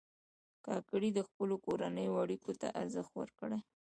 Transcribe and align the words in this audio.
کاکړي 0.65 1.09
د 1.13 1.19
خپلو 1.27 1.55
کورنیو 1.65 2.21
اړیکو 2.23 2.51
ته 2.61 2.67
ارزښت 2.81 3.11
ورکوي. 3.19 3.59